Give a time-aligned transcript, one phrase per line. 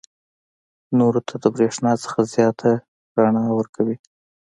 [0.97, 2.69] نورو ته د برېښنا څخه زیاته
[3.17, 3.97] رڼا ورکوي.